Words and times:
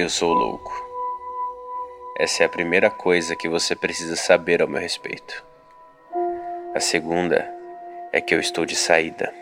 Eu 0.00 0.08
sou 0.08 0.32
louco. 0.32 0.72
Essa 2.16 2.44
é 2.44 2.46
a 2.46 2.48
primeira 2.48 2.88
coisa 2.88 3.34
que 3.34 3.48
você 3.48 3.74
precisa 3.74 4.14
saber 4.14 4.62
ao 4.62 4.68
meu 4.68 4.80
respeito. 4.80 5.44
A 6.72 6.78
segunda 6.78 7.52
é 8.12 8.20
que 8.20 8.32
eu 8.32 8.38
estou 8.38 8.64
de 8.64 8.76
saída. 8.76 9.34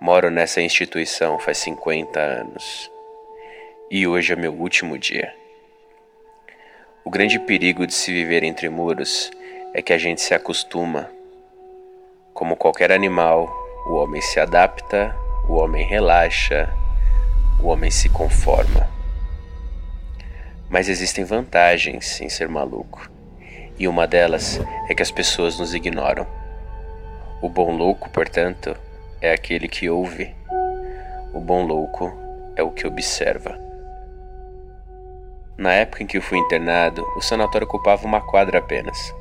Moro 0.00 0.32
nessa 0.32 0.60
instituição 0.60 1.38
faz 1.38 1.58
50 1.58 2.18
anos. 2.18 2.90
E 3.88 4.04
hoje 4.04 4.32
é 4.32 4.36
meu 4.36 4.52
último 4.52 4.98
dia. 4.98 5.32
O 7.04 7.08
grande 7.08 7.38
perigo 7.38 7.86
de 7.86 7.94
se 7.94 8.12
viver 8.12 8.42
entre 8.42 8.68
muros 8.68 9.30
é 9.72 9.80
que 9.80 9.92
a 9.92 9.98
gente 9.98 10.20
se 10.20 10.34
acostuma. 10.34 11.08
Como 12.34 12.56
qualquer 12.56 12.90
animal, 12.90 13.48
o 13.86 13.94
homem 13.94 14.20
se 14.20 14.40
adapta, 14.40 15.14
o 15.48 15.54
homem 15.54 15.86
relaxa, 15.86 16.68
o 17.62 17.68
homem 17.68 17.92
se 17.92 18.08
conforma. 18.08 18.98
Mas 20.70 20.88
existem 20.88 21.24
vantagens 21.24 22.20
em 22.20 22.28
ser 22.28 22.48
maluco, 22.48 23.10
e 23.76 23.88
uma 23.88 24.06
delas 24.06 24.60
é 24.88 24.94
que 24.94 25.02
as 25.02 25.10
pessoas 25.10 25.58
nos 25.58 25.74
ignoram. 25.74 26.24
O 27.42 27.48
bom 27.48 27.72
louco, 27.72 28.08
portanto, 28.10 28.76
é 29.20 29.32
aquele 29.32 29.66
que 29.66 29.90
ouve. 29.90 30.32
O 31.34 31.40
bom 31.40 31.66
louco 31.66 32.16
é 32.54 32.62
o 32.62 32.70
que 32.70 32.86
observa. 32.86 33.58
Na 35.58 35.72
época 35.72 36.04
em 36.04 36.06
que 36.06 36.18
eu 36.18 36.22
fui 36.22 36.38
internado, 36.38 37.04
o 37.16 37.20
sanatório 37.20 37.66
ocupava 37.66 38.06
uma 38.06 38.20
quadra 38.20 38.60
apenas, 38.60 39.12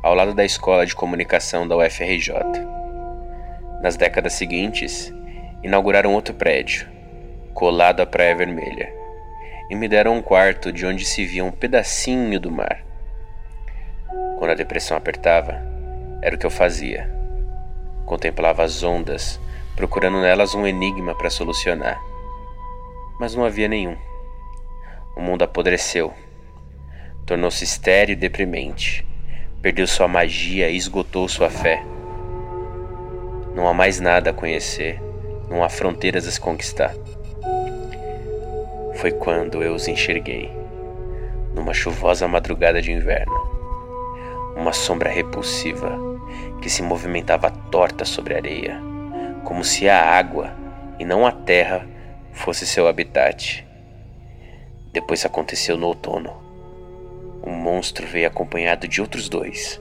ao 0.00 0.14
lado 0.14 0.32
da 0.32 0.44
escola 0.44 0.86
de 0.86 0.94
comunicação 0.94 1.66
da 1.66 1.76
UFRJ. 1.76 2.34
Nas 3.82 3.96
décadas 3.96 4.34
seguintes, 4.34 5.12
inauguraram 5.60 6.14
outro 6.14 6.34
prédio, 6.34 6.88
colado 7.52 8.00
à 8.00 8.06
Praia 8.06 8.36
Vermelha 8.36 9.03
e 9.68 9.74
me 9.74 9.88
deram 9.88 10.14
um 10.14 10.22
quarto 10.22 10.72
de 10.72 10.84
onde 10.84 11.04
se 11.04 11.24
via 11.24 11.44
um 11.44 11.50
pedacinho 11.50 12.38
do 12.38 12.50
mar. 12.50 12.84
Quando 14.38 14.50
a 14.50 14.54
depressão 14.54 14.96
apertava, 14.96 15.60
era 16.22 16.36
o 16.36 16.38
que 16.38 16.46
eu 16.46 16.50
fazia. 16.50 17.10
Contemplava 18.04 18.62
as 18.62 18.82
ondas, 18.82 19.40
procurando 19.74 20.20
nelas 20.20 20.54
um 20.54 20.66
enigma 20.66 21.14
para 21.16 21.30
solucionar. 21.30 22.00
Mas 23.18 23.34
não 23.34 23.44
havia 23.44 23.68
nenhum. 23.68 23.96
O 25.16 25.20
mundo 25.20 25.42
apodreceu. 25.42 26.12
Tornou-se 27.24 27.64
estéril 27.64 28.12
e 28.12 28.16
deprimente. 28.16 29.06
Perdeu 29.62 29.86
sua 29.86 30.06
magia 30.06 30.68
e 30.68 30.76
esgotou 30.76 31.26
sua 31.28 31.48
fé. 31.48 31.82
Não 33.54 33.66
há 33.66 33.72
mais 33.72 34.00
nada 34.00 34.30
a 34.30 34.34
conhecer, 34.34 35.00
não 35.48 35.62
há 35.62 35.68
fronteiras 35.68 36.26
a 36.26 36.30
se 36.30 36.40
conquistar 36.40 36.92
foi 39.04 39.12
quando 39.12 39.62
eu 39.62 39.74
os 39.74 39.86
enxerguei, 39.86 40.50
numa 41.54 41.74
chuvosa 41.74 42.26
madrugada 42.26 42.80
de 42.80 42.90
inverno. 42.90 43.34
Uma 44.56 44.72
sombra 44.72 45.10
repulsiva 45.10 45.98
que 46.62 46.70
se 46.70 46.82
movimentava 46.82 47.50
torta 47.50 48.06
sobre 48.06 48.32
a 48.32 48.38
areia, 48.38 48.80
como 49.44 49.62
se 49.62 49.90
a 49.90 50.02
água 50.02 50.56
e 50.98 51.04
não 51.04 51.26
a 51.26 51.32
terra 51.32 51.86
fosse 52.32 52.66
seu 52.66 52.88
habitat. 52.88 53.68
Depois 54.90 55.22
aconteceu 55.26 55.76
no 55.76 55.88
outono. 55.88 56.32
O 57.42 57.50
monstro 57.50 58.06
veio 58.06 58.26
acompanhado 58.26 58.88
de 58.88 59.02
outros 59.02 59.28
dois. 59.28 59.78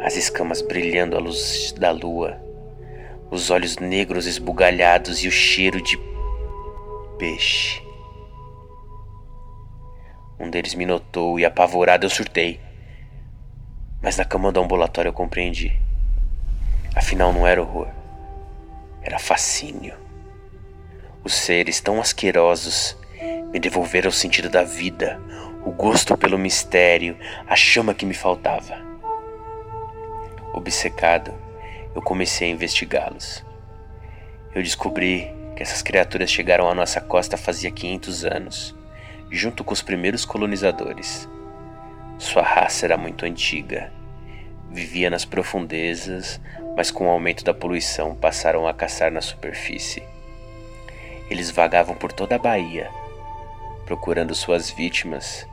As 0.00 0.16
escamas 0.16 0.62
brilhando 0.62 1.14
à 1.14 1.20
luz 1.20 1.74
da 1.78 1.90
lua, 1.90 2.40
os 3.30 3.50
olhos 3.50 3.76
negros 3.76 4.26
esbugalhados 4.26 5.22
e 5.22 5.28
o 5.28 5.30
cheiro 5.30 5.82
de 5.82 6.00
peixe. 7.18 7.86
Um 10.40 10.48
deles 10.48 10.74
me 10.74 10.86
notou 10.86 11.40
e, 11.40 11.44
apavorado, 11.44 12.06
eu 12.06 12.10
surtei. 12.10 12.60
Mas 14.00 14.16
na 14.16 14.24
cama 14.24 14.52
do 14.52 14.60
ambulatório 14.60 15.08
eu 15.08 15.12
compreendi. 15.12 15.76
Afinal, 16.94 17.32
não 17.32 17.44
era 17.44 17.60
horror, 17.60 17.88
era 19.02 19.18
fascínio. 19.18 19.96
Os 21.24 21.34
seres 21.34 21.80
tão 21.80 22.00
asquerosos 22.00 22.96
me 23.52 23.58
devolveram 23.58 24.10
o 24.10 24.12
sentido 24.12 24.48
da 24.48 24.62
vida, 24.62 25.20
o 25.64 25.72
gosto 25.72 26.16
pelo 26.16 26.38
mistério, 26.38 27.18
a 27.48 27.56
chama 27.56 27.92
que 27.92 28.06
me 28.06 28.14
faltava. 28.14 28.76
Obcecado, 30.54 31.34
eu 31.96 32.00
comecei 32.00 32.48
a 32.48 32.52
investigá-los. 32.52 33.44
Eu 34.54 34.62
descobri 34.62 35.34
que 35.56 35.64
essas 35.64 35.82
criaturas 35.82 36.30
chegaram 36.30 36.70
à 36.70 36.74
nossa 36.74 37.00
costa 37.00 37.36
fazia 37.36 37.72
500 37.72 38.24
anos 38.24 38.77
junto 39.30 39.62
com 39.62 39.72
os 39.72 39.82
primeiros 39.82 40.24
colonizadores. 40.24 41.28
Sua 42.18 42.42
raça 42.42 42.86
era 42.86 42.96
muito 42.96 43.24
antiga. 43.24 43.92
Vivia 44.70 45.08
nas 45.08 45.24
profundezas, 45.24 46.40
mas 46.76 46.90
com 46.90 47.06
o 47.06 47.10
aumento 47.10 47.44
da 47.44 47.54
poluição 47.54 48.14
passaram 48.14 48.66
a 48.66 48.74
caçar 48.74 49.10
na 49.10 49.20
superfície. 49.20 50.02
Eles 51.30 51.50
vagavam 51.50 51.94
por 51.94 52.12
toda 52.12 52.36
a 52.36 52.38
Bahia, 52.38 52.90
procurando 53.84 54.34
suas 54.34 54.70
vítimas. 54.70 55.46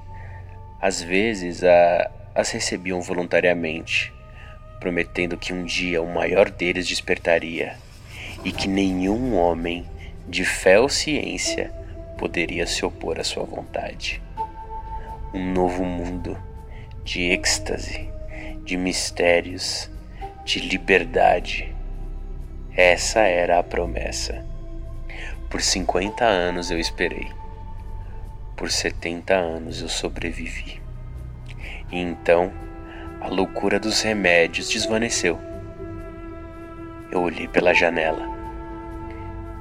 Às 0.81 1.02
vezes 1.02 1.64
a, 1.64 2.12
as 2.34 2.52
recebiam 2.52 3.02
voluntariamente, 3.02 4.14
prometendo 4.80 5.38
que 5.38 5.53
um 5.53 5.64
dia 5.64 6.02
o 6.02 6.14
maior 6.14 6.50
deles 6.50 6.88
despertaria 6.88 7.78
e 8.44 8.52
que 8.52 8.68
nenhum 8.68 9.35
homem 9.35 9.85
de 10.28 10.46
fé 10.46 10.80
ou 10.80 10.90
ciência 10.90 11.72
poderia 12.18 12.66
se 12.66 12.86
opor 12.86 13.20
à 13.20 13.24
sua 13.24 13.44
vontade. 13.44 14.22
Um 15.34 15.52
novo 15.52 15.84
mundo 15.84 16.38
de 17.03 17.31
êxtase, 17.31 18.09
de 18.64 18.78
mistérios, 18.78 19.90
de 20.44 20.59
liberdade. 20.59 21.74
Essa 22.76 23.20
era 23.22 23.59
a 23.59 23.64
promessa. 23.64 24.46
Por 25.50 25.62
50 25.62 26.26
anos 26.26 26.72
eu 26.72 26.80
esperei. 26.80 27.28
Por 28.56 28.72
70 28.72 29.34
anos 29.34 29.82
eu 29.82 29.90
sobrevivi. 29.90 30.82
E 31.92 32.00
então 32.00 32.52
a 33.22 33.28
loucura 33.28 33.80
dos 33.80 34.02
remédios 34.02 34.70
desvaneceu. 34.70 35.40
Eu 37.12 37.22
olhei 37.22 37.47
pela 37.47 37.74
janela. 37.74 38.26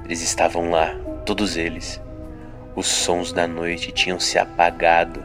Eles 0.05 0.21
estavam 0.21 0.69
lá, 0.69 0.93
todos 1.25 1.57
eles 1.57 2.01
os 2.75 2.87
sons 2.87 3.31
da 3.31 3.47
noite 3.47 3.91
tinham 3.91 4.19
se 4.19 4.37
apagado, 4.37 5.23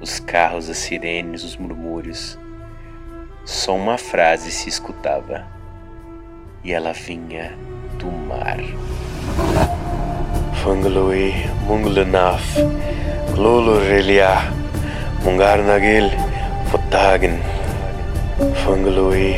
os 0.00 0.18
carros, 0.18 0.68
as 0.68 0.78
sirenes, 0.78 1.44
os 1.44 1.56
murmúrios. 1.56 2.36
Só 3.44 3.76
uma 3.76 3.96
frase 3.96 4.50
se 4.50 4.68
escutava, 4.68 5.46
e 6.64 6.72
ela 6.72 6.92
vinha 6.92 7.56
do 7.98 8.10
mar. 8.10 8.58
Fanglui 10.62 11.32
Munglenaf, 11.66 12.42
Glolo 13.34 13.78
Relia, 13.78 14.50
Mungarnagil, 15.22 16.10
Fotagen. 16.70 17.38
Fanglui 18.64 19.36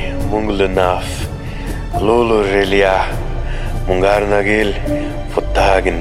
Glolo 1.98 2.42
Relia, 2.42 3.08
Mungarnagil, 3.86 4.72
Fotagen. 5.34 6.00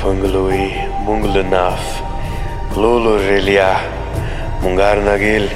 Fanglui 0.00 0.72
Munglenaf 1.04 2.00
Lolo 2.74 3.18
Relia 3.18 3.76
Mungarnagil 4.62 5.46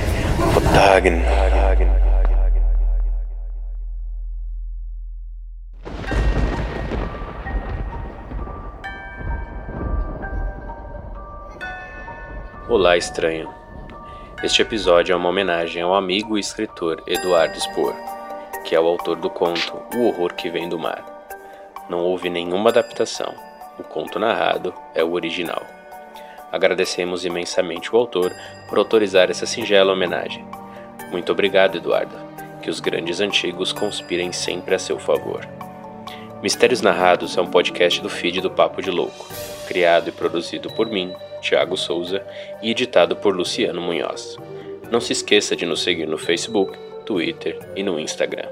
Fotagen 0.52 1.24
Olá, 12.68 12.98
estranho. 12.98 13.48
Este 14.42 14.60
episódio 14.60 15.14
é 15.14 15.16
uma 15.16 15.30
homenagem 15.30 15.80
ao 15.80 15.94
amigo 15.94 16.36
e 16.36 16.40
escritor 16.40 17.02
Eduardo 17.06 17.58
Spohr, 17.58 17.94
que 18.62 18.74
é 18.74 18.80
o 18.80 18.86
autor 18.86 19.16
do 19.16 19.30
conto 19.30 19.80
O 19.94 20.08
Horror 20.08 20.34
que 20.34 20.50
Vem 20.50 20.68
do 20.68 20.78
Mar. 20.78 21.02
Não 21.88 22.00
houve 22.00 22.28
nenhuma 22.28 22.68
adaptação 22.68 23.53
o 23.78 23.82
conto 23.82 24.18
narrado 24.18 24.72
é 24.94 25.02
o 25.02 25.12
original. 25.12 25.64
Agradecemos 26.52 27.24
imensamente 27.24 27.92
o 27.92 27.98
autor 27.98 28.32
por 28.68 28.78
autorizar 28.78 29.30
essa 29.30 29.46
singela 29.46 29.92
homenagem. 29.92 30.44
Muito 31.10 31.32
obrigado, 31.32 31.78
Eduardo. 31.78 32.14
Que 32.62 32.70
os 32.70 32.80
grandes 32.80 33.20
antigos 33.20 33.72
conspirem 33.72 34.32
sempre 34.32 34.74
a 34.74 34.78
seu 34.78 34.98
favor. 34.98 35.46
Mistérios 36.42 36.80
Narrados 36.80 37.36
é 37.36 37.40
um 37.40 37.50
podcast 37.50 38.00
do 38.00 38.08
feed 38.08 38.40
do 38.40 38.50
Papo 38.50 38.80
de 38.80 38.90
Louco, 38.90 39.26
criado 39.66 40.08
e 40.08 40.12
produzido 40.12 40.70
por 40.70 40.86
mim, 40.86 41.12
Thiago 41.40 41.76
Souza, 41.76 42.22
e 42.62 42.70
editado 42.70 43.16
por 43.16 43.34
Luciano 43.34 43.80
Munhoz. 43.80 44.36
Não 44.90 45.00
se 45.00 45.12
esqueça 45.12 45.56
de 45.56 45.66
nos 45.66 45.82
seguir 45.82 46.06
no 46.06 46.18
Facebook, 46.18 46.78
Twitter 47.04 47.58
e 47.74 47.82
no 47.82 47.98
Instagram. 47.98 48.48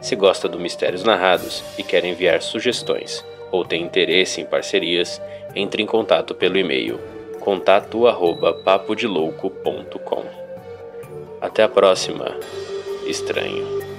Se 0.00 0.14
gosta 0.14 0.48
do 0.48 0.58
Mistérios 0.60 1.02
Narrados 1.02 1.64
e 1.76 1.82
quer 1.82 2.04
enviar 2.04 2.40
sugestões 2.40 3.24
ou 3.50 3.64
tem 3.64 3.82
interesse 3.82 4.40
em 4.40 4.44
parcerias, 4.44 5.20
entre 5.54 5.82
em 5.82 5.86
contato 5.86 6.34
pelo 6.34 6.58
e-mail 6.58 7.00
contato@papodelouco.com. 7.40 10.24
Até 11.40 11.62
a 11.62 11.68
próxima, 11.68 12.36
estranho. 13.06 13.89